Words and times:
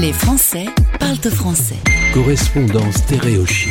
Les 0.00 0.12
Français 0.12 0.66
parlent 0.98 1.16
français. 1.30 1.76
Correspondance 2.12 2.96
stéréochique. 2.96 3.70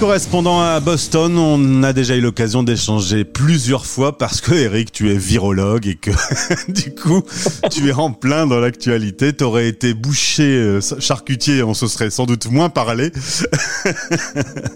Correspondant 0.00 0.60
à 0.60 0.80
Boston, 0.80 1.38
on 1.38 1.82
a 1.84 1.92
déjà 1.92 2.16
eu 2.16 2.20
l'occasion 2.20 2.64
d'échanger 2.64 3.24
plusieurs 3.24 3.86
fois 3.86 4.18
parce 4.18 4.40
que 4.40 4.52
Eric, 4.52 4.90
tu 4.90 5.12
es 5.12 5.16
virologue 5.16 5.86
et 5.86 5.94
que 5.94 6.10
du 6.72 6.92
coup, 6.94 7.22
tu 7.70 7.88
es 7.88 7.92
en 7.92 8.10
plein 8.10 8.48
dans 8.48 8.58
l'actualité. 8.58 9.32
T'aurais 9.32 9.68
été 9.68 9.94
boucher 9.94 10.56
euh, 10.56 10.80
charcutier, 10.98 11.62
on 11.62 11.74
se 11.74 11.86
serait 11.86 12.10
sans 12.10 12.26
doute 12.26 12.50
moins 12.50 12.68
parlé. 12.68 13.12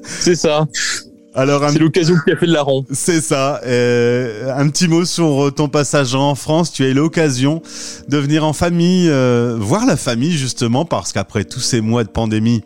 C'est 0.04 0.36
ça. 0.36 0.66
Alors, 1.34 1.62
c'est 1.70 1.78
l'occasion 1.78 2.16
qui 2.24 2.32
a 2.32 2.36
fait 2.36 2.46
de 2.46 2.52
la 2.52 2.62
ronde. 2.62 2.86
C'est 2.90 3.20
ça. 3.20 3.60
Euh, 3.64 4.52
un 4.56 4.68
petit 4.68 4.88
mot 4.88 5.04
sur 5.04 5.46
euh, 5.46 5.50
ton 5.50 5.68
passage 5.68 6.14
en 6.14 6.34
France. 6.34 6.72
Tu 6.72 6.84
as 6.84 6.88
eu 6.88 6.94
l'occasion 6.94 7.62
de 8.08 8.18
venir 8.18 8.44
en 8.44 8.52
famille, 8.52 9.08
euh, 9.08 9.56
voir 9.58 9.86
la 9.86 9.96
famille 9.96 10.32
justement, 10.32 10.84
parce 10.84 11.12
qu'après 11.12 11.44
tous 11.44 11.60
ces 11.60 11.80
mois 11.80 12.02
de 12.02 12.08
pandémie, 12.08 12.62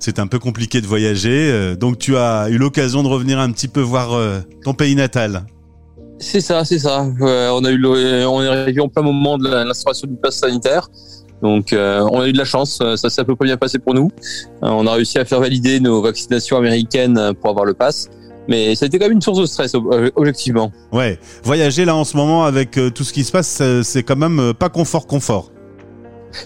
c'est 0.00 0.18
un 0.18 0.26
peu 0.26 0.38
compliqué 0.40 0.80
de 0.80 0.86
voyager. 0.86 1.76
donc, 1.76 1.98
tu 1.98 2.16
as 2.16 2.48
eu 2.48 2.58
l'occasion 2.58 3.02
de 3.02 3.08
revenir 3.08 3.38
un 3.38 3.50
petit 3.52 3.68
peu 3.68 3.80
voir 3.80 4.18
ton 4.64 4.74
pays 4.74 4.94
natal. 4.94 5.44
C'est 6.18 6.40
ça, 6.40 6.64
c'est 6.64 6.80
ça. 6.80 7.06
on 7.20 7.64
a 7.64 7.70
eu, 7.70 7.84
on 7.84 8.42
est 8.42 8.48
arrivé 8.48 8.80
en 8.80 8.88
plein 8.88 9.02
moment 9.02 9.38
de 9.38 9.48
l'instauration 9.48 10.08
du 10.08 10.16
pass 10.16 10.36
sanitaire. 10.36 10.88
Donc 11.42 11.72
euh, 11.72 12.06
on 12.10 12.20
a 12.20 12.28
eu 12.28 12.32
de 12.32 12.38
la 12.38 12.44
chance, 12.44 12.78
euh, 12.82 12.96
ça 12.96 13.10
s'est 13.10 13.20
à 13.20 13.24
peu 13.24 13.36
près 13.36 13.46
bien 13.46 13.56
passé 13.56 13.78
pour 13.78 13.94
nous. 13.94 14.10
Euh, 14.62 14.68
on 14.68 14.86
a 14.86 14.92
réussi 14.92 15.18
à 15.18 15.24
faire 15.24 15.40
valider 15.40 15.80
nos 15.80 16.02
vaccinations 16.02 16.56
américaines 16.56 17.32
pour 17.40 17.50
avoir 17.50 17.64
le 17.64 17.74
pass. 17.74 18.08
Mais 18.48 18.74
ça 18.74 18.84
a 18.84 18.86
été 18.86 18.98
quand 18.98 19.04
même 19.04 19.12
une 19.12 19.20
source 19.20 19.40
de 19.40 19.44
stress, 19.44 19.74
objectivement. 20.16 20.72
Ouais, 20.90 21.18
voyager 21.44 21.84
là 21.84 21.94
en 21.94 22.04
ce 22.04 22.16
moment 22.16 22.44
avec 22.46 22.80
tout 22.94 23.04
ce 23.04 23.12
qui 23.12 23.22
se 23.24 23.30
passe, 23.30 23.62
c'est 23.82 24.02
quand 24.02 24.16
même 24.16 24.54
pas 24.54 24.70
confort 24.70 25.06
confort. 25.06 25.50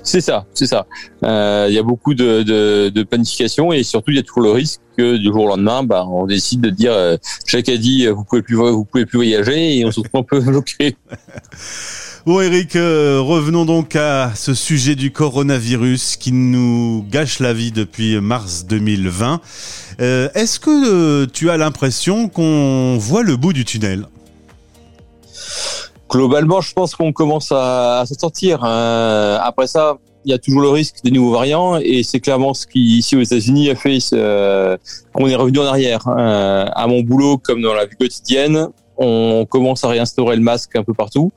C'est 0.02 0.20
ça, 0.20 0.46
c'est 0.54 0.66
ça. 0.66 0.86
Il 1.22 1.74
y 1.74 1.78
a 1.78 1.82
beaucoup 1.82 2.14
de, 2.14 2.42
de, 2.42 3.02
planification 3.02 3.72
et 3.72 3.82
surtout 3.82 4.10
il 4.10 4.16
y 4.16 4.20
a 4.20 4.22
toujours 4.22 4.42
le 4.42 4.52
risque 4.52 4.80
que 4.96 5.16
du 5.16 5.26
jour 5.26 5.44
au 5.44 5.48
lendemain, 5.48 5.82
bah, 5.82 6.06
on 6.06 6.26
décide 6.26 6.60
de 6.60 6.70
dire 6.70 6.94
chaque 7.46 7.68
a 7.68 7.76
dit 7.76 8.06
vous 8.06 8.24
pouvez 8.24 8.42
plus 8.42 8.56
vous 8.56 8.84
pouvez 8.84 9.06
plus 9.06 9.18
voyager 9.18 9.78
et 9.78 9.84
on 9.84 9.90
se 9.90 10.00
retrouve 10.00 10.20
un 10.20 10.24
peu 10.24 10.40
bloqué. 10.50 10.96
Bon 12.24 12.40
Eric, 12.40 12.76
euh, 12.76 13.20
revenons 13.20 13.64
donc 13.64 13.96
à 13.96 14.30
ce 14.36 14.54
sujet 14.54 14.94
du 14.94 15.10
coronavirus 15.10 16.16
qui 16.16 16.30
nous 16.30 17.04
gâche 17.10 17.40
la 17.40 17.52
vie 17.52 17.72
depuis 17.72 18.20
mars 18.20 18.64
2020. 18.64 19.40
Euh, 20.00 20.28
est-ce 20.36 20.60
que 20.60 20.70
euh, 20.70 21.26
tu 21.26 21.50
as 21.50 21.56
l'impression 21.56 22.28
qu'on 22.28 22.96
voit 22.96 23.24
le 23.24 23.36
bout 23.36 23.52
du 23.52 23.64
tunnel? 23.64 24.06
Globalement, 26.12 26.60
je 26.60 26.72
pense 26.72 26.94
qu'on 26.94 27.12
commence 27.12 27.50
à, 27.50 28.00
à 28.00 28.06
s'en 28.06 28.14
sortir. 28.14 28.62
Hein. 28.62 29.40
après 29.42 29.66
ça, 29.66 29.96
il 30.24 30.30
y 30.30 30.34
a 30.34 30.38
toujours 30.38 30.60
le 30.60 30.68
risque 30.68 30.96
des 31.02 31.10
nouveaux 31.10 31.32
variants 31.32 31.78
et 31.78 32.02
c'est 32.02 32.20
clairement 32.20 32.54
ce 32.54 32.66
qui 32.66 32.98
ici 32.98 33.16
aux 33.16 33.22
États-Unis 33.22 33.70
a 33.70 33.74
fait 33.74 33.98
qu'on 35.12 35.26
est 35.26 35.34
revenu 35.34 35.58
en 35.58 35.64
arrière. 35.64 36.06
Hein. 36.06 36.70
à 36.74 36.86
mon 36.86 37.00
boulot 37.00 37.38
comme 37.38 37.62
dans 37.62 37.74
la 37.74 37.86
vie 37.86 37.96
quotidienne, 37.96 38.68
on 38.96 39.46
commence 39.48 39.84
à 39.84 39.88
réinstaurer 39.88 40.36
le 40.36 40.42
masque 40.42 40.76
un 40.76 40.84
peu 40.84 40.94
partout. 40.94 41.32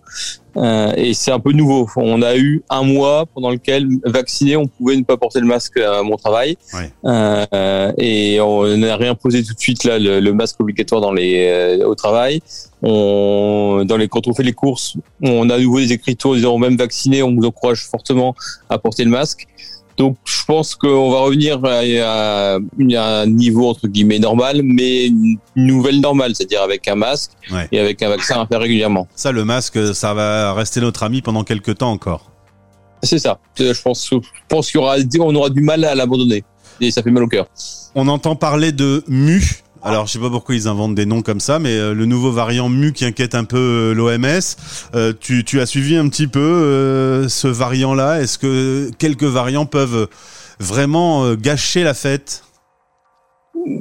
Euh, 0.57 0.93
et 0.95 1.13
c'est 1.13 1.31
un 1.31 1.39
peu 1.39 1.51
nouveau. 1.51 1.89
On 1.97 2.21
a 2.21 2.37
eu 2.37 2.63
un 2.69 2.83
mois 2.83 3.25
pendant 3.33 3.49
lequel 3.49 3.87
vacciné, 4.05 4.55
on 4.55 4.67
pouvait 4.67 4.95
ne 4.95 5.03
pas 5.03 5.17
porter 5.17 5.39
le 5.39 5.47
masque 5.47 5.77
à 5.77 6.01
mon 6.03 6.15
travail, 6.15 6.57
euh, 7.05 7.91
et 7.97 8.39
on 8.39 8.77
n'a 8.77 8.95
rien 8.95 9.15
posé 9.15 9.43
tout 9.43 9.53
de 9.53 9.59
suite 9.59 9.83
là 9.83 9.99
le, 9.99 10.33
masque 10.33 10.59
obligatoire 10.59 11.01
dans 11.01 11.11
les 11.11 11.47
euh, 11.49 11.85
au 11.85 11.95
travail. 11.95 12.41
On, 12.87 13.83
dans 13.83 13.97
les 13.97 14.07
quand 14.07 14.27
on 14.27 14.33
fait 14.33 14.43
les 14.43 14.53
courses, 14.53 14.95
on 15.23 15.49
a 15.49 15.55
à 15.55 15.59
nouveau 15.59 15.79
des 15.79 15.91
écritures 15.91 16.35
disant 16.35 16.57
même 16.59 16.77
vacciné, 16.77 17.23
on 17.23 17.35
vous 17.35 17.45
encourage 17.45 17.83
fortement 17.83 18.35
à 18.69 18.77
porter 18.77 19.03
le 19.03 19.09
masque. 19.09 19.47
Donc 19.97 20.17
je 20.25 20.43
pense 20.45 20.75
qu'on 20.75 21.09
va 21.09 21.19
revenir 21.21 21.59
à, 21.63 22.57
un 22.57 23.25
niveau 23.25 23.69
entre 23.69 23.87
guillemets 23.87 24.19
normal, 24.19 24.61
mais 24.63 25.07
une 25.07 25.37
nouvelle 25.55 25.99
normale, 25.99 26.35
c'est-à-dire 26.35 26.61
avec 26.61 26.87
un 26.87 26.95
masque 26.95 27.31
et 27.71 27.79
avec 27.79 28.03
un 28.03 28.09
vaccin 28.09 28.39
à 28.41 28.45
faire 28.45 28.59
régulièrement. 28.59 29.07
Ça, 29.15 29.31
le 29.31 29.45
masque, 29.45 29.95
ça 29.95 30.13
va 30.13 30.53
rester 30.53 30.79
notre 30.79 31.03
ami 31.03 31.21
pendant 31.21 31.43
quelques 31.43 31.79
temps 31.79 31.91
encore. 31.91 32.29
C'est 33.01 33.19
ça. 33.19 33.39
Je 33.57 33.81
pense, 33.81 34.09
je 34.11 34.17
pense 34.47 34.71
y 34.73 34.77
aura, 34.77 34.97
on 35.19 35.35
aura 35.35 35.49
du 35.49 35.61
mal 35.61 35.83
à 35.85 35.95
l'abandonner 35.95 36.43
et 36.81 36.91
ça 36.91 37.01
fait 37.01 37.11
mal 37.11 37.23
au 37.23 37.27
cœur. 37.27 37.47
On 37.95 38.07
entend 38.07 38.35
parler 38.35 38.71
de 38.71 39.03
mu 39.07 39.41
alors, 39.85 40.07
je 40.07 40.13
sais 40.13 40.19
pas 40.19 40.31
pourquoi 40.31 40.55
ils 40.55 40.67
inventent 40.67 40.95
des 40.95 41.05
noms 41.05 41.21
comme 41.21 41.39
ça, 41.39 41.59
mais 41.59 41.77
euh, 41.77 41.93
le 41.93 42.07
nouveau 42.07 42.31
variant 42.31 42.69
mu 42.69 42.91
qui 42.91 43.05
inquiète 43.05 43.35
un 43.35 43.43
peu 43.43 43.57
euh, 43.57 43.93
l'OMS. 43.93 44.39
Euh, 44.95 45.13
tu, 45.19 45.43
tu, 45.43 45.61
as 45.61 45.67
suivi 45.67 45.95
un 45.95 46.09
petit 46.09 46.25
peu 46.25 47.25
ce 47.29 47.47
variant-là? 47.47 48.19
Est-ce 48.19 48.39
que 48.39 48.89
quelques 48.97 49.23
variants 49.23 49.67
peuvent 49.67 50.07
vraiment 50.59 51.35
gâcher 51.35 51.83
la 51.83 51.93
fête? 51.93 52.43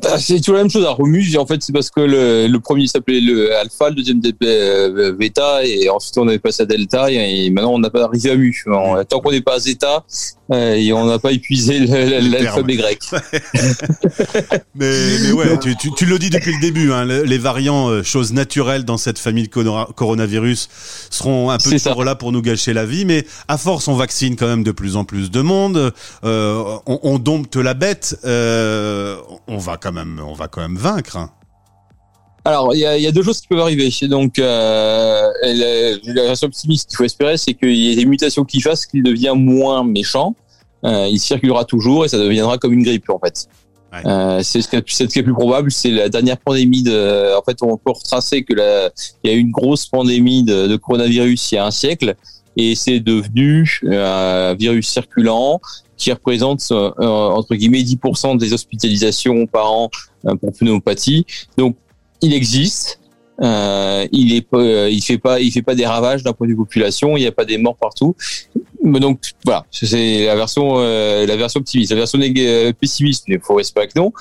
Bah, 0.02 0.18
c'est 0.18 0.38
toujours 0.38 0.54
la 0.54 0.62
même 0.62 0.70
chose 0.70 0.84
à 0.84 0.90
Romus. 0.90 1.36
En 1.36 1.46
fait, 1.46 1.62
c'est 1.62 1.72
parce 1.72 1.90
que 1.90 2.00
le, 2.00 2.46
le 2.46 2.60
premier 2.60 2.86
s'appelait 2.86 3.20
le 3.20 3.54
Alpha, 3.54 3.90
le 3.90 3.96
deuxième 3.96 4.20
euh, 4.42 5.12
Beta, 5.12 5.64
et 5.64 5.88
ensuite 5.88 6.16
on 6.18 6.28
avait 6.28 6.38
passé 6.38 6.62
à 6.62 6.66
Delta, 6.66 7.10
et, 7.10 7.50
maintenant 7.50 7.74
on 7.74 7.78
n'a 7.78 7.90
pas 7.90 8.04
arrivé 8.04 8.30
à 8.30 8.36
Mu. 8.36 8.64
tant 9.08 9.20
qu'on 9.20 9.30
n'est 9.30 9.40
pas 9.40 9.54
à 9.54 9.58
Zeta, 9.58 10.04
euh, 10.52 10.74
et 10.74 10.92
on 10.92 11.06
n'a 11.06 11.18
pas 11.18 11.32
épuisé 11.32 11.80
l'alphabet 11.80 12.76
grec. 12.76 13.00
mais, 14.74 15.18
mais, 15.22 15.32
ouais, 15.32 15.58
tu, 15.58 15.74
tu, 15.76 15.90
tu, 15.92 16.04
le 16.04 16.18
dis 16.18 16.28
depuis 16.28 16.52
le 16.52 16.60
début, 16.60 16.92
hein, 16.92 17.04
les 17.04 17.38
variants, 17.38 17.88
euh, 17.88 18.02
choses 18.02 18.32
naturelles 18.32 18.84
dans 18.84 18.98
cette 18.98 19.18
famille 19.18 19.48
de 19.48 19.92
coronavirus, 19.92 20.68
seront 21.10 21.50
un 21.50 21.58
peu 21.58 21.70
toujours 21.70 22.04
là 22.04 22.14
pour 22.14 22.32
nous 22.32 22.42
gâcher 22.42 22.74
la 22.74 22.84
vie. 22.84 23.06
Mais 23.06 23.26
à 23.48 23.56
force, 23.56 23.88
on 23.88 23.96
vaccine 23.96 24.36
quand 24.36 24.46
même 24.46 24.64
de 24.64 24.72
plus 24.72 24.96
en 24.96 25.04
plus 25.04 25.30
de 25.30 25.40
monde. 25.40 25.92
Euh, 26.24 26.76
on, 26.86 27.00
on 27.02 27.18
dompte 27.18 27.56
la 27.56 27.74
bête. 27.74 28.18
On 28.24 29.58
va 29.64 29.76
quand 29.76 29.92
même, 29.92 30.20
on 30.24 30.34
va 30.34 30.48
quand 30.48 30.60
même 30.60 30.76
vaincre. 30.76 31.16
Hein. 31.16 31.30
Alors, 32.44 32.74
il 32.74 32.80
y 32.80 32.86
a, 32.86 32.98
y 32.98 33.06
a, 33.06 33.12
deux 33.12 33.22
choses 33.22 33.40
qui 33.40 33.48
peuvent 33.48 33.60
arriver. 33.60 33.90
Donc, 34.02 34.38
euh, 34.38 35.32
la, 35.42 36.22
version 36.24 36.46
optimiste 36.46 36.90
qu'il 36.90 36.96
faut 36.98 37.04
espérer, 37.04 37.38
c'est 37.38 37.54
qu'il 37.54 37.74
y 37.74 37.92
ait 37.92 37.96
des 37.96 38.04
mutations 38.04 38.44
qui 38.44 38.60
fassent 38.60 38.84
qu'il 38.84 39.02
devient 39.02 39.32
moins 39.34 39.82
méchant. 39.82 40.34
Euh, 40.84 41.08
il 41.10 41.18
circulera 41.18 41.64
toujours 41.64 42.04
et 42.04 42.08
ça 42.08 42.18
deviendra 42.18 42.58
comme 42.58 42.74
une 42.74 42.82
grippe, 42.82 43.08
en 43.08 43.18
fait. 43.18 43.48
Euh, 44.04 44.40
c'est 44.42 44.60
ce, 44.60 44.68
ce 44.70 45.04
qui 45.04 45.18
est 45.18 45.22
plus 45.22 45.32
probable. 45.32 45.70
C'est 45.70 45.90
la 45.90 46.08
dernière 46.10 46.36
pandémie 46.36 46.82
de. 46.82 47.34
En 47.38 47.42
fait, 47.42 47.62
on 47.62 47.78
peut 47.78 47.92
retracer 47.92 48.42
que 48.42 48.52
la, 48.52 48.90
il 49.22 49.30
y 49.30 49.32
a 49.32 49.36
eu 49.36 49.40
une 49.40 49.52
grosse 49.52 49.86
pandémie 49.86 50.42
de, 50.42 50.66
de 50.66 50.76
coronavirus 50.76 51.52
il 51.52 51.54
y 51.54 51.58
a 51.58 51.64
un 51.64 51.70
siècle 51.70 52.14
et 52.56 52.74
c'est 52.74 53.00
devenu 53.00 53.80
euh, 53.84 54.50
un 54.50 54.54
virus 54.54 54.88
circulant 54.88 55.60
qui 56.04 56.12
représente 56.12 56.60
euh, 56.70 56.90
entre 56.98 57.54
guillemets 57.54 57.80
10% 57.80 58.36
des 58.36 58.52
hospitalisations 58.52 59.46
par 59.46 59.72
an 59.72 59.90
euh, 60.26 60.34
pour 60.36 60.52
pneumopathie. 60.52 61.24
Donc 61.56 61.76
il 62.20 62.34
existe. 62.34 63.00
Euh, 63.40 64.06
il 64.12 64.34
est 64.34 64.42
pas, 64.42 64.88
il 64.90 65.02
fait 65.02 65.16
pas, 65.16 65.40
il 65.40 65.50
fait 65.50 65.62
pas 65.62 65.74
des 65.74 65.86
ravages 65.86 66.22
d'un 66.22 66.34
point 66.34 66.46
de 66.46 66.52
vue 66.52 66.56
population. 66.58 67.16
Il 67.16 67.20
n'y 67.20 67.26
a 67.26 67.32
pas 67.32 67.46
des 67.46 67.56
morts 67.56 67.76
partout. 67.76 68.14
Donc 68.84 69.20
voilà, 69.44 69.64
c'est 69.70 70.26
la 70.26 70.36
version, 70.36 70.76
la 70.76 71.36
version 71.36 71.60
optimiste. 71.60 71.90
La 71.90 71.96
version 71.96 72.18
pessimiste, 72.78 73.24
il 73.28 73.40
faut 73.40 73.54
respecter 73.54 73.98
non, 73.98 74.12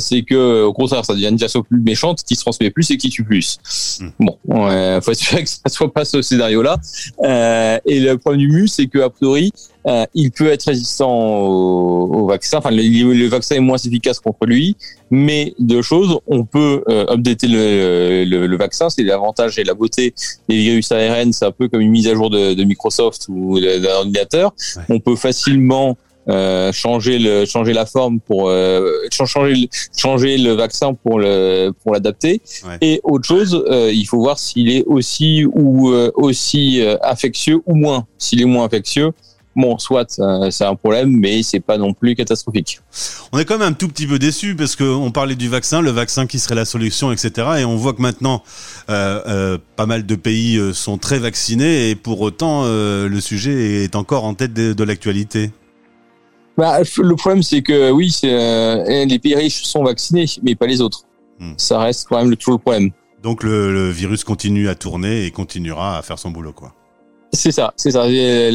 c'est 0.00 0.22
que 0.22 0.64
au 0.64 0.72
contraire, 0.72 1.04
ça 1.04 1.14
devient 1.14 1.28
une 1.28 1.36
version 1.36 1.62
plus 1.62 1.80
méchante, 1.80 2.22
qui 2.24 2.34
se 2.34 2.40
transmet 2.40 2.70
plus 2.70 2.90
et 2.90 2.96
qui 2.96 3.10
tue 3.10 3.24
plus. 3.24 3.58
Hmm. 4.00 4.08
Bon, 4.20 4.38
il 4.70 5.00
faut 5.02 5.12
espérer 5.12 5.44
que 5.44 5.50
ça 5.50 5.60
soit 5.68 5.92
pas 5.92 6.04
ce 6.04 6.22
scénario-là. 6.22 6.78
et 7.84 8.00
le 8.00 8.16
point 8.16 8.36
du 8.36 8.48
mu, 8.48 8.66
c'est 8.66 8.86
que 8.86 8.98
a 8.98 9.10
priori, 9.10 9.52
euh, 9.88 10.04
il 10.14 10.30
peut 10.32 10.48
être 10.48 10.64
résistant 10.64 11.10
au, 11.10 12.26
vaccin. 12.26 12.58
Enfin, 12.58 12.70
le, 12.70 13.26
vaccin 13.28 13.54
est 13.54 13.60
moins 13.60 13.78
efficace 13.78 14.20
contre 14.20 14.44
lui, 14.44 14.76
mais 15.10 15.54
deux 15.58 15.82
choses. 15.82 16.18
On 16.26 16.44
peut 16.44 16.82
euh, 16.88 17.06
updater 17.08 17.46
le, 17.48 18.56
vaccin, 18.56 18.90
c'est 18.90 19.02
l'avantage 19.02 19.58
et 19.58 19.64
la 19.64 19.74
beauté 19.74 20.14
des 20.48 20.56
virus 20.56 20.92
ARN. 20.92 21.32
C'est 21.32 21.46
un 21.46 21.52
peu 21.52 21.68
comme 21.68 21.80
une 21.80 21.90
mise 21.90 22.08
à 22.08 22.14
jour 22.14 22.28
de, 22.28 22.64
Microsoft 22.64 23.26
ou 23.28 23.58
d'un 23.60 23.97
ordinateur. 23.98 24.54
On 24.88 25.00
peut 25.00 25.16
facilement 25.16 25.96
euh, 26.28 26.72
changer 26.72 27.18
le 27.18 27.46
changer 27.46 27.72
la 27.72 27.86
forme 27.86 28.20
pour 28.20 28.50
euh, 28.50 28.92
changer 29.10 29.70
changer 29.96 30.36
le 30.36 30.52
vaccin 30.52 30.92
pour 30.92 31.18
le 31.18 31.70
pour 31.82 31.92
l'adapter. 31.92 32.42
Et 32.80 33.00
autre 33.02 33.26
chose 33.26 33.64
il 33.70 34.04
faut 34.04 34.18
voir 34.18 34.38
s'il 34.38 34.70
est 34.70 34.84
aussi 34.86 35.46
ou 35.46 35.90
aussi 36.14 36.82
infectieux 37.02 37.60
ou 37.66 37.74
moins. 37.74 38.06
S'il 38.18 38.42
est 38.42 38.46
moins 38.46 38.64
infectieux 38.64 39.12
Bon, 39.58 39.76
soit 39.76 40.20
c'est 40.50 40.64
un 40.64 40.76
problème, 40.76 41.10
mais 41.10 41.42
c'est 41.42 41.58
pas 41.58 41.78
non 41.78 41.92
plus 41.92 42.14
catastrophique. 42.14 42.80
On 43.32 43.40
est 43.40 43.44
quand 43.44 43.58
même 43.58 43.66
un 43.66 43.72
tout 43.72 43.88
petit 43.88 44.06
peu 44.06 44.20
déçu 44.20 44.54
parce 44.54 44.76
qu'on 44.76 45.10
parlait 45.10 45.34
du 45.34 45.48
vaccin, 45.48 45.82
le 45.82 45.90
vaccin 45.90 46.28
qui 46.28 46.38
serait 46.38 46.54
la 46.54 46.64
solution, 46.64 47.10
etc. 47.10 47.48
Et 47.58 47.64
on 47.64 47.74
voit 47.74 47.92
que 47.92 48.00
maintenant, 48.00 48.44
euh, 48.88 49.20
euh, 49.26 49.58
pas 49.74 49.86
mal 49.86 50.06
de 50.06 50.14
pays 50.14 50.58
euh, 50.58 50.72
sont 50.72 50.96
très 50.96 51.18
vaccinés 51.18 51.90
et 51.90 51.96
pour 51.96 52.20
autant, 52.20 52.62
le 52.68 53.20
sujet 53.20 53.82
est 53.82 53.96
encore 53.96 54.22
en 54.22 54.34
tête 54.34 54.54
de, 54.54 54.84
l'actualité. 54.84 55.50
Bah, 56.56 56.78
le 56.80 57.16
problème, 57.16 57.42
c'est 57.42 57.62
que 57.62 57.90
oui, 57.90 58.16
les 58.22 59.18
pays 59.18 59.34
riches 59.34 59.64
sont 59.64 59.82
vaccinés, 59.82 60.26
mais 60.44 60.54
pas 60.54 60.66
les 60.66 60.80
autres. 60.80 61.02
Hmm. 61.40 61.54
Ça 61.56 61.80
reste 61.80 62.06
quand 62.08 62.18
même 62.18 62.30
le, 62.30 62.36
toujours 62.36 62.54
le 62.54 62.58
problème. 62.58 62.90
Donc 63.24 63.42
le, 63.42 63.72
le 63.72 63.90
virus 63.90 64.22
continue 64.22 64.68
à 64.68 64.76
tourner 64.76 65.24
et 65.24 65.32
continuera 65.32 65.98
à 65.98 66.02
faire 66.02 66.20
son 66.20 66.30
boulot, 66.30 66.52
quoi. 66.52 66.74
C'est 67.32 67.52
ça, 67.52 67.72
c'est 67.76 67.90
ça. 67.90 68.06
Le, 68.08 68.52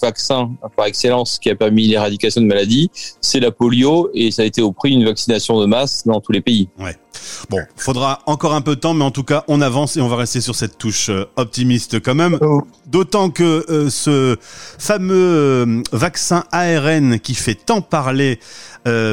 vaccin 0.00 0.50
par 0.76 0.86
excellence 0.86 1.38
qui 1.38 1.50
a 1.50 1.54
permis 1.54 1.86
l'éradication 1.88 2.42
de 2.42 2.46
maladies, 2.46 2.90
c'est 3.20 3.40
la 3.40 3.50
polio 3.50 4.10
et 4.14 4.30
ça 4.30 4.42
a 4.42 4.44
été 4.44 4.60
au 4.60 4.72
prix 4.72 4.90
d'une 4.90 5.04
vaccination 5.06 5.60
de 5.60 5.66
masse 5.66 6.06
dans 6.06 6.20
tous 6.20 6.32
les 6.32 6.40
pays. 6.40 6.68
Bon, 7.50 7.60
faudra 7.76 8.20
encore 8.26 8.54
un 8.54 8.60
peu 8.60 8.74
de 8.74 8.80
temps, 8.80 8.94
mais 8.94 9.04
en 9.04 9.10
tout 9.10 9.22
cas, 9.22 9.44
on 9.48 9.60
avance 9.60 9.96
et 9.96 10.00
on 10.00 10.08
va 10.08 10.16
rester 10.16 10.40
sur 10.40 10.54
cette 10.54 10.76
touche 10.76 11.08
euh, 11.08 11.24
optimiste 11.36 12.00
quand 12.02 12.14
même. 12.14 12.38
Oh. 12.40 12.62
D'autant 12.86 13.30
que 13.30 13.64
euh, 13.70 13.90
ce 13.90 14.36
fameux 14.78 15.14
euh, 15.14 15.82
vaccin 15.92 16.44
ARN 16.52 17.18
qui 17.20 17.34
fait 17.34 17.54
tant 17.54 17.80
parler 17.80 18.40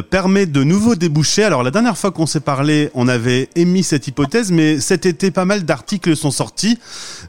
permet 0.09 0.45
de 0.45 0.63
nouveaux 0.63 0.95
débouchés. 0.95 1.43
Alors 1.43 1.61
la 1.61 1.69
dernière 1.69 1.97
fois 1.97 2.11
qu'on 2.11 2.27
s'est 2.27 2.39
parlé, 2.39 2.89
on 2.93 3.09
avait 3.09 3.49
émis 3.55 3.83
cette 3.83 4.07
hypothèse, 4.07 4.49
mais 4.49 4.79
cet 4.79 5.05
été, 5.05 5.31
pas 5.31 5.43
mal 5.43 5.65
d'articles 5.65 6.15
sont 6.15 6.31
sortis 6.31 6.79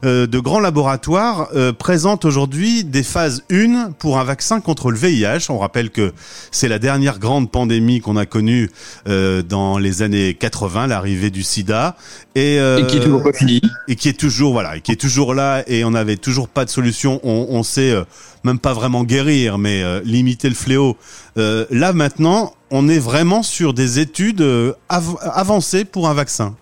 de 0.03 0.39
grands 0.39 0.61
laboratoires 0.61 1.49
présentent 1.77 2.23
aujourd'hui 2.23 2.85
des 2.85 3.03
phases 3.03 3.43
1 3.51 3.91
pour 3.99 4.17
un 4.17 4.23
vaccin 4.23 4.61
contre 4.61 4.91
le 4.91 4.97
VIH. 4.97 5.47
On 5.49 5.57
rappelle 5.57 5.89
que 5.89 6.13
c'est 6.51 6.69
la 6.69 6.79
dernière 6.79 7.19
grande 7.19 7.51
pandémie 7.51 7.99
qu'on 7.99 8.15
a 8.15 8.25
connue 8.25 8.71
dans 9.05 9.77
les 9.77 10.01
années 10.01 10.33
80 10.33 10.66
l'arrivée 10.87 11.29
du 11.29 11.43
SIDA, 11.43 11.95
et, 12.35 12.59
euh, 12.59 12.79
et, 12.79 12.87
qui 12.87 12.97
est 12.97 13.01
toujours 13.01 13.23
pas 13.23 13.33
fini, 13.33 13.61
et 13.87 13.95
qui 13.95 14.09
est 14.09 14.19
toujours 14.19 14.51
voilà, 14.51 14.77
et 14.77 14.81
qui 14.81 14.91
est 14.91 14.99
toujours 14.99 15.33
là, 15.33 15.63
et 15.67 15.83
on 15.83 15.91
n'avait 15.91 16.17
toujours 16.17 16.49
pas 16.49 16.65
de 16.65 16.69
solution. 16.69 17.19
On, 17.23 17.47
on 17.49 17.63
sait 17.63 17.91
euh, 17.91 18.03
même 18.43 18.59
pas 18.59 18.73
vraiment 18.73 19.03
guérir, 19.03 19.57
mais 19.57 19.81
euh, 19.83 20.01
limiter 20.03 20.49
le 20.49 20.55
fléau. 20.55 20.97
là 21.35 21.93
maintenant, 21.93 22.53
on 22.71 22.89
est 22.89 22.99
vraiment 22.99 23.43
sur 23.43 23.73
des 23.73 23.99
études 23.99 24.43
avancées 24.89 25.85
pour 25.85 26.09
un 26.09 26.13
vaccin. 26.13 26.55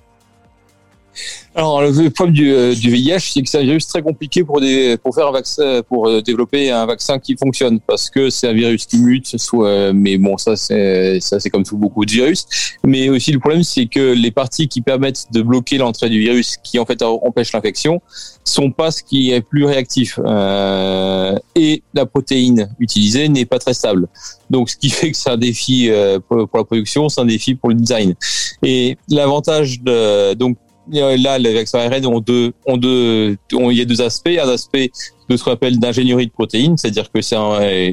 Alors 1.56 1.82
le 1.82 2.10
problème 2.10 2.36
du, 2.36 2.52
euh, 2.52 2.74
du 2.74 2.90
VIH, 2.90 3.20
c'est 3.20 3.42
que 3.42 3.50
c'est 3.50 3.60
un 3.60 3.64
virus 3.64 3.88
très 3.88 4.02
compliqué 4.02 4.44
pour 4.44 4.60
des, 4.60 4.98
pour 4.98 5.16
faire 5.16 5.28
un 5.28 5.32
vaccin, 5.32 5.82
pour 5.88 6.08
euh, 6.08 6.22
développer 6.22 6.72
un 6.72 6.86
vaccin 6.86 7.20
qui 7.20 7.36
fonctionne, 7.38 7.80
parce 7.80 8.10
que 8.10 8.30
c'est 8.30 8.48
un 8.48 8.54
virus 8.54 8.86
qui 8.86 8.98
mute, 8.98 9.38
soit, 9.38 9.94
mais 9.94 10.18
bon 10.18 10.38
ça 10.38 10.56
c'est 10.56 11.20
ça 11.20 11.40
c'est 11.40 11.50
comme 11.50 11.64
tout 11.64 11.78
beaucoup 11.78 12.06
de 12.06 12.12
virus. 12.12 12.46
Mais 12.84 13.10
aussi 13.10 13.32
le 13.32 13.40
problème 13.40 13.64
c'est 13.64 13.86
que 13.86 14.14
les 14.14 14.32
parties 14.32 14.68
qui 14.68 14.82
permettent 14.82 15.28
de 15.32 15.42
bloquer 15.42 15.78
l'entrée 15.78 16.10
du 16.10 16.20
virus, 16.20 16.58
qui 16.64 16.80
en 16.80 16.86
fait 16.86 17.02
empêchent 17.02 17.54
l'infection, 17.54 18.02
sont 18.44 18.72
pas 18.72 18.92
ce 18.92 19.04
qui 19.04 19.32
est 19.32 19.42
plus 19.42 19.66
réactif. 19.66 20.20
Euh, 20.24 21.38
et 21.56 21.84
la 21.94 22.06
protéine 22.06 22.70
utilisée 22.80 23.28
n'est 23.30 23.46
pas 23.46 23.60
très 23.60 23.74
stable. 23.74 24.08
Donc 24.50 24.70
ce 24.70 24.78
qui 24.78 24.90
fait 24.92 25.12
que 25.12 25.18
c'est 25.18 25.30
un 25.30 25.38
défi 25.38 25.90
euh, 25.90 26.20
pour 26.20 26.48
la 26.54 26.64
production, 26.64 27.10
c'est 27.10 27.22
un 27.22 27.26
défi 27.26 27.56
pour 27.56 27.70
le 27.70 27.76
design. 27.76 28.16
Et 28.64 28.98
l'avantage 29.10 29.82
de 29.82 30.34
donc 30.34 30.58
là, 30.92 31.38
les 31.38 31.54
vaccins 31.54 31.80
ARN 31.80 32.06
ont 32.06 32.20
deux, 32.20 32.54
ont 32.66 32.78
deux, 32.78 33.38
ont, 33.54 33.72
il 33.72 33.78
y 33.78 33.82
a 33.82 33.86
deux 33.86 34.02
aspects. 34.02 34.38
Un 34.42 34.50
aspect 34.50 34.92
de 35.30 35.38
ce 35.38 35.44
qu'on 35.44 35.52
appelle 35.52 35.80
d'ingénierie 35.80 36.28
de 36.28 36.32
protéines, 36.32 36.78
c'est-à-dire 36.78 37.12
que 37.12 37.22
c'est 37.22 37.36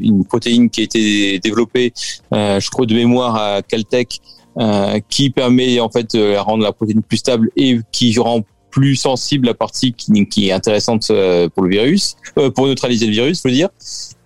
une 0.02 0.24
protéine 0.24 0.68
qui 0.70 0.82
a 0.82 0.84
été 0.84 1.38
développée, 1.38 1.92
euh, 2.34 2.60
je 2.60 2.70
crois 2.70 2.86
de 2.86 2.94
mémoire 2.94 3.36
à 3.36 3.62
Caltech, 3.62 4.20
euh, 4.58 5.00
qui 5.08 5.30
permet 5.30 5.80
en 5.80 5.88
fait 5.88 6.14
de 6.14 6.36
rendre 6.36 6.62
la 6.62 6.72
protéine 6.72 7.02
plus 7.02 7.16
stable 7.16 7.50
et 7.56 7.78
qui 7.90 8.18
rend 8.18 8.42
plus 8.72 8.96
sensible 8.96 9.46
la 9.46 9.54
partie 9.54 9.92
qui, 9.92 10.26
qui 10.26 10.48
est 10.48 10.52
intéressante 10.52 11.06
euh, 11.10 11.48
pour 11.48 11.62
le 11.62 11.70
virus, 11.70 12.16
euh, 12.38 12.50
pour 12.50 12.66
neutraliser 12.66 13.06
le 13.06 13.12
virus, 13.12 13.42
je 13.44 13.48
veux 13.48 13.54
dire. 13.54 13.68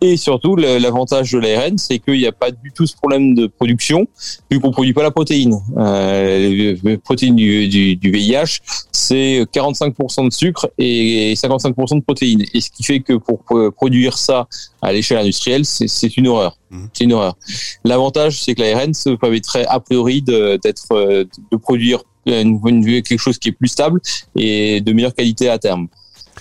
Et 0.00 0.16
surtout, 0.16 0.56
l'avantage 0.56 1.32
de 1.32 1.38
l'ARN, 1.38 1.78
c'est 1.78 1.98
qu'il 1.98 2.19
n'y 2.19 2.26
a 2.26 2.32
pas 2.32 2.50
du 2.50 2.70
tout 2.70 2.87
ce 2.87 2.94
problème 2.94 3.34
de 3.34 3.46
production, 3.46 4.06
vu 4.50 4.60
qu'on 4.60 4.70
produit 4.70 4.93
pas 4.93 5.02
la 5.02 5.10
protéine. 5.10 5.58
Euh, 5.78 6.76
la 6.84 6.98
protéine 6.98 7.34
du, 7.34 7.66
du, 7.66 7.96
du 7.96 8.10
VIH, 8.10 8.60
c'est 8.93 9.46
45% 9.52 10.26
de 10.26 10.32
sucre 10.32 10.69
et 10.78 11.34
55% 11.34 11.96
de 11.96 12.02
protéines. 12.02 12.44
Et 12.52 12.60
ce 12.60 12.70
qui 12.70 12.84
fait 12.84 13.00
que 13.00 13.14
pour 13.14 13.43
produire 13.75 14.19
ça 14.19 14.46
à 14.82 14.93
l'échelle 14.93 15.19
industrielle, 15.19 15.64
c'est 15.64 16.16
une 16.16 16.28
horreur. 16.28 16.58
Mmh. 16.70 16.84
C'est 16.93 17.04
une 17.04 17.14
horreur. 17.14 17.37
L'avantage, 17.82 18.44
c'est 18.44 18.54
que 18.54 18.60
l'ARN 18.60 18.93
se 18.93 19.10
permettrait 19.10 19.64
a 19.66 19.81
priori 19.81 20.20
d'être 20.20 20.88
de, 20.90 21.28
de 21.50 21.56
produire 21.56 22.02
une, 22.26 22.61
une, 22.67 23.02
quelque 23.02 23.19
chose 23.19 23.38
qui 23.38 23.50
est 23.50 23.52
plus 23.52 23.69
stable 23.69 24.00
et 24.37 24.81
de 24.81 24.93
meilleure 24.93 25.14
qualité 25.14 25.49
à 25.49 25.58
terme. 25.58 25.88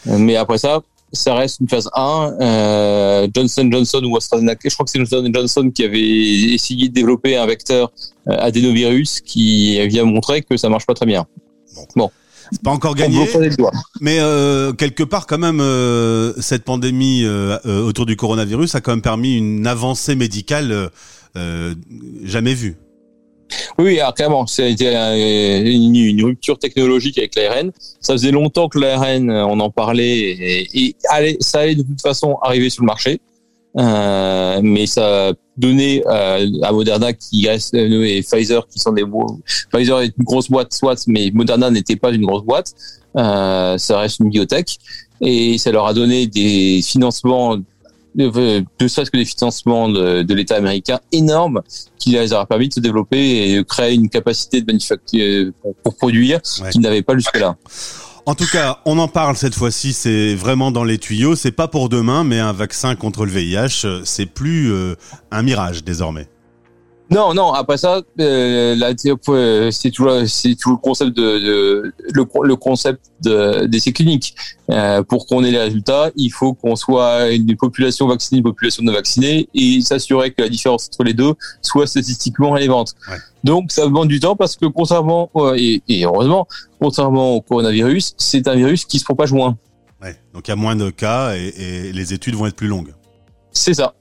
Mais 0.06 0.36
après 0.36 0.58
ça, 0.58 0.82
ça 1.14 1.34
reste 1.36 1.60
une 1.62 1.70
phase 1.70 1.90
1. 1.94 2.34
Euh, 2.42 3.28
Johnson 3.34 3.70
Johnson 3.72 4.02
ou 4.04 4.18
AstraZeneca, 4.18 4.70
je 4.70 4.74
crois 4.74 4.86
que 4.86 4.92
c'est 4.92 5.00
Johnson 5.00 5.32
Johnson 5.34 5.72
qui 5.74 5.84
avait 5.84 6.02
essayé 6.02 6.90
de 6.90 6.94
développer 6.94 7.38
un 7.38 7.46
vecteur 7.46 7.92
euh, 8.28 8.36
adénovirus 8.38 9.22
qui 9.22 9.86
vient 9.88 10.04
montrer 10.04 10.42
que 10.42 10.58
ça 10.58 10.70
marche 10.70 10.86
pas 10.86 10.94
très 10.94 11.06
bien. 11.06 11.26
Bon. 11.96 12.12
C'est 12.52 12.62
pas 12.62 12.72
encore 12.72 12.96
gagné, 12.96 13.28
mais 14.02 14.20
euh, 14.20 14.72
quelque 14.74 15.04
part 15.04 15.26
quand 15.26 15.40
même 15.40 15.60
euh, 15.62 16.34
cette 16.40 16.64
pandémie 16.64 17.24
euh, 17.24 17.58
euh, 17.66 17.82
autour 17.82 18.06
du 18.06 18.16
coronavirus 18.16 18.76
a 18.76 18.82
quand 18.82 18.92
même 18.92 19.02
permis 19.02 19.36
une 19.36 19.66
avancée 19.66 20.16
médicale 20.16 20.90
jamais 22.24 22.54
vue. 22.54 22.78
Oui, 23.78 24.00
alors 24.00 24.14
clairement, 24.14 24.48
c'était 24.48 24.94
une, 25.72 25.96
une, 25.96 26.24
rupture 26.24 26.58
technologique 26.58 27.18
avec 27.18 27.36
l'ARN. 27.36 27.72
Ça 28.00 28.14
faisait 28.14 28.32
longtemps 28.32 28.70
que 28.70 28.80
l'ARN, 28.80 29.30
on 29.30 29.60
en 29.60 29.70
parlait, 29.70 30.18
et, 30.18 30.70
et 30.74 30.96
ça 31.40 31.60
allait 31.60 31.76
de 31.76 31.84
toute 31.84 32.02
façon 32.02 32.38
arriver 32.42 32.70
sur 32.70 32.84
le 32.84 32.88
marché. 32.88 33.20
Euh, 33.78 34.62
mais 34.64 34.86
ça 34.86 35.34
donné 35.58 36.02
euh, 36.08 36.48
à 36.64 36.72
Moderna 36.72 37.12
qui 37.12 37.48
reste 37.48 37.74
euh, 37.74 38.04
et 38.04 38.22
Pfizer 38.22 38.66
qui 38.68 38.80
sont 38.80 38.94
des 38.94 39.04
Pfizer 39.72 40.02
est 40.02 40.14
une 40.18 40.24
grosse 40.24 40.50
boîte 40.50 40.74
soit 40.74 41.06
mais 41.08 41.30
Moderna 41.34 41.70
n'était 41.70 41.98
pas 41.98 42.12
une 42.12 42.26
grosse 42.26 42.44
boîte 42.44 42.74
euh, 43.18 43.78
ça 43.78 44.00
reste 44.00 44.20
une 44.20 44.30
biotech 44.30 44.78
et 45.20 45.58
ça 45.58 45.72
leur 45.72 45.88
a 45.88 45.94
donné 45.94 46.26
des 46.28 46.82
financements 46.84 47.58
ne 48.16 48.88
serait-ce 48.88 49.12
que 49.12 49.18
des 49.18 49.26
financements 49.26 49.90
de, 49.90 50.22
de 50.24 50.34
l'État 50.34 50.56
américain 50.56 51.00
énormes 51.12 51.62
qui 51.98 52.12
les 52.12 52.34
aura 52.34 52.46
permis 52.46 52.70
de 52.70 52.74
se 52.74 52.80
développer 52.80 53.50
et 53.50 53.58
de 53.58 53.62
créer 53.62 53.96
une 53.96 54.10
capacité 54.10 54.62
de 54.62 54.66
manufacture 54.66 55.52
pour, 55.84 55.96
produire 55.96 56.42
qu'ils 56.72 56.82
n'avaient 56.82 57.02
pas 57.02 57.16
jusque-là. 57.16 57.56
En 58.28 58.34
tout 58.34 58.48
cas, 58.52 58.80
on 58.86 58.98
en 58.98 59.08
parle 59.08 59.36
cette 59.36 59.54
fois-ci, 59.54 59.94
c'est 59.94 60.34
vraiment 60.34 60.72
dans 60.72 60.84
les 60.84 60.98
tuyaux. 60.98 61.36
C'est 61.36 61.52
pas 61.52 61.68
pour 61.68 61.90
demain, 61.90 62.24
mais 62.24 62.40
un 62.40 62.54
vaccin 62.54 62.96
contre 62.96 63.26
le 63.26 63.32
VIH, 63.32 63.86
euh, 63.86 64.02
c'est 64.04 64.26
plus 64.26 64.72
euh, 64.72 64.96
un 65.30 65.44
mirage 65.44 65.84
désormais. 65.84 66.28
Non, 67.12 67.34
non. 67.34 67.54
Après 67.54 67.78
ça, 67.78 68.02
euh, 68.20 68.76
euh, 68.80 69.72
c'est 69.72 69.72
c'est 69.72 69.92
toujours 69.92 70.10
le 70.10 70.78
concept 70.78 71.16
de, 71.16 71.40
de 71.40 71.94
le, 72.14 72.26
le, 72.44 72.56
concept 72.56 73.06
d'essai 73.22 73.92
clinique. 73.92 74.36
Euh, 74.72 75.04
pour 75.04 75.28
qu'on 75.28 75.44
ait 75.44 75.52
les 75.52 75.60
résultats, 75.60 76.10
il 76.16 76.30
faut 76.30 76.54
qu'on 76.54 76.76
soit 76.76 77.32
une 77.32 77.56
population 77.56 78.08
vaccinée, 78.08 78.40
une 78.40 78.44
population 78.44 78.84
non 78.84 78.94
vaccinée, 78.94 79.48
et 79.54 79.82
s'assurer 79.82 80.32
que 80.32 80.42
la 80.42 80.50
différence 80.50 80.88
entre 80.88 81.04
les 81.04 81.14
deux 81.14 81.34
soit 81.62 81.86
statistiquement 81.86 82.52
relevante. 82.52 82.96
Donc, 83.44 83.72
ça 83.72 83.84
demande 83.84 84.08
du 84.08 84.20
temps 84.20 84.36
parce 84.36 84.56
que, 84.56 84.66
contrairement 84.66 85.30
et, 85.56 85.84
et 85.88 86.06
heureusement, 86.06 86.48
contrairement 86.80 87.36
au 87.36 87.42
coronavirus, 87.42 88.16
c'est 88.18 88.48
un 88.48 88.56
virus 88.56 88.86
qui 88.86 88.98
se 88.98 89.04
propage 89.04 89.32
moins. 89.32 89.58
Ouais. 90.02 90.18
Donc, 90.34 90.48
il 90.48 90.52
y 90.52 90.54
a 90.54 90.58
moins 90.58 90.76
de 90.76 90.90
cas 90.90 91.36
et, 91.36 91.54
et 91.58 91.92
les 91.94 92.14
études 92.14 92.34
vont 92.34 92.48
être 92.48 92.56
plus 92.56 92.68
longues. 92.68 92.94
C'est 93.52 93.76
ça. 93.76 93.94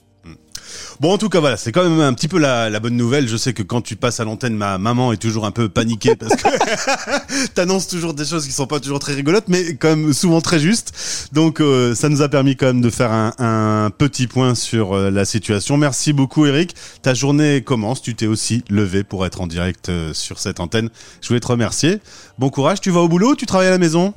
Bon, 1.01 1.13
en 1.13 1.19
tout 1.19 1.29
cas, 1.29 1.41
voilà, 1.41 1.57
c'est 1.57 1.73
quand 1.73 1.83
même 1.83 2.01
un 2.01 2.13
petit 2.13 2.29
peu 2.29 2.39
la, 2.39 2.71
la, 2.71 2.81
bonne 2.81 2.97
nouvelle. 2.97 3.29
Je 3.29 3.37
sais 3.37 3.53
que 3.53 3.63
quand 3.63 3.81
tu 3.81 3.97
passes 3.97 4.21
à 4.21 4.25
l'antenne, 4.25 4.55
ma 4.55 4.79
maman 4.79 5.13
est 5.13 5.17
toujours 5.17 5.47
un 5.47 5.51
peu 5.51 5.69
paniquée 5.69 6.17
parce 6.19 6.35
que 6.37 7.47
t'annonces 7.55 7.89
toujours 7.89 8.15
des 8.15 8.25
choses 8.25 8.47
qui 8.47 8.53
sont 8.53 8.67
pas 8.67 8.81
toujours 8.81 8.99
très 8.99 9.15
rigolotes, 9.15 9.49
mais 9.49 9.75
quand 9.77 9.89
même 9.89 10.13
souvent 10.13 10.41
très 10.41 10.59
justes. 10.59 10.93
Donc, 11.33 11.61
euh, 11.61 11.95
ça 11.95 12.09
nous 12.09 12.23
a 12.23 12.29
permis 12.29 12.57
quand 12.57 12.67
même 12.67 12.81
de 12.81 12.91
faire 12.91 13.13
un, 13.13 13.33
un 13.39 13.91
petit 13.91 14.27
point 14.27 14.55
sur 14.55 14.95
euh, 14.95 15.11
la 15.11 15.25
situation. 15.25 15.77
Merci 15.77 16.13
beaucoup, 16.13 16.47
Eric. 16.47 16.75
Ta 17.03 17.15
journée 17.15 17.63
commence. 17.63 18.03
Tu 18.03 18.15
t'es 18.15 18.27
aussi 18.27 18.65
levé 18.71 19.05
pour 19.05 19.27
être 19.27 19.41
en 19.41 19.47
direct 19.47 19.89
euh, 19.89 20.13
sur 20.15 20.39
cette 20.39 20.61
antenne. 20.61 20.91
Je 21.21 21.29
voulais 21.29 21.41
te 21.41 21.47
remercier. 21.47 22.01
Bon 22.39 22.51
courage. 22.51 22.81
Tu 22.81 22.91
vas 22.91 23.01
au 23.01 23.09
boulot 23.09 23.35
Tu 23.35 23.47
travailles 23.47 23.69
à 23.69 23.73
la 23.73 23.79
maison? 23.79 24.15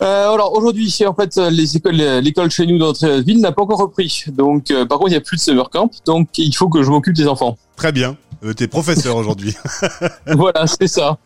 Euh, 0.00 0.32
alors 0.32 0.56
aujourd'hui, 0.56 0.94
en 1.06 1.14
fait, 1.14 1.36
les 1.36 1.76
écoles, 1.76 1.96
l'école 1.96 2.50
chez 2.50 2.66
nous 2.66 2.78
dans 2.78 2.86
notre 2.86 3.20
ville 3.20 3.40
n'a 3.40 3.52
pas 3.52 3.62
encore 3.62 3.80
repris. 3.80 4.24
Donc, 4.28 4.70
euh, 4.70 4.86
par 4.86 4.98
contre, 4.98 5.10
il 5.10 5.14
n'y 5.14 5.18
a 5.18 5.20
plus 5.20 5.36
de 5.36 5.42
summer 5.42 5.70
camp, 5.70 5.90
donc 6.06 6.28
il 6.38 6.54
faut 6.54 6.68
que 6.68 6.82
je 6.82 6.90
m'occupe 6.90 7.14
des 7.14 7.26
enfants. 7.26 7.56
Très 7.76 7.92
bien. 7.92 8.16
Euh, 8.44 8.52
T'es 8.52 8.68
professeur 8.68 9.16
aujourd'hui. 9.16 9.56
voilà, 10.26 10.66
c'est 10.66 10.86
ça. 10.86 11.18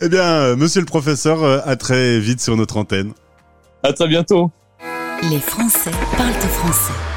Eh 0.00 0.08
bien, 0.08 0.24
euh, 0.24 0.56
monsieur 0.56 0.80
le 0.80 0.86
professeur, 0.86 1.42
euh, 1.42 1.58
à 1.64 1.76
très 1.76 2.20
vite 2.20 2.40
sur 2.40 2.56
notre 2.56 2.76
antenne. 2.76 3.12
À 3.82 3.92
très 3.92 4.08
bientôt. 4.08 4.50
Les 5.30 5.40
Français 5.40 5.90
parlent 6.16 6.32
français. 6.32 7.13